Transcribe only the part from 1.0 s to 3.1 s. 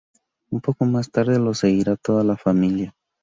tarde lo seguirá toda la familia.